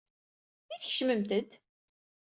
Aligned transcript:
I 0.73 0.75
tkecmemt-d? 0.81 1.51